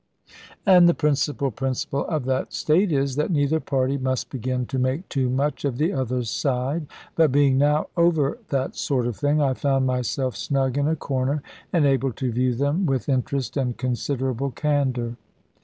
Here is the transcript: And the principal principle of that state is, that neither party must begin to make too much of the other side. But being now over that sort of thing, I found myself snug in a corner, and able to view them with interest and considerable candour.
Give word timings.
And 0.65 0.89
the 0.89 0.95
principal 0.95 1.51
principle 1.51 2.07
of 2.07 2.25
that 2.25 2.53
state 2.53 2.91
is, 2.91 3.17
that 3.17 3.29
neither 3.29 3.59
party 3.59 3.99
must 3.99 4.31
begin 4.31 4.65
to 4.65 4.79
make 4.79 5.07
too 5.09 5.29
much 5.29 5.63
of 5.63 5.77
the 5.77 5.93
other 5.93 6.23
side. 6.23 6.87
But 7.15 7.31
being 7.31 7.59
now 7.59 7.85
over 7.95 8.39
that 8.49 8.75
sort 8.75 9.05
of 9.05 9.15
thing, 9.15 9.39
I 9.43 9.53
found 9.53 9.85
myself 9.85 10.35
snug 10.35 10.75
in 10.75 10.87
a 10.87 10.95
corner, 10.95 11.43
and 11.71 11.85
able 11.85 12.13
to 12.13 12.31
view 12.31 12.55
them 12.55 12.87
with 12.87 13.09
interest 13.09 13.55
and 13.55 13.77
considerable 13.77 14.49
candour. 14.49 15.17